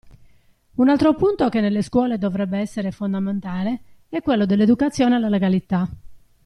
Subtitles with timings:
[0.77, 5.87] Un altro punto che nelle scuole dovrebbe essere fondamentale è quello dell'educazione alla legalità.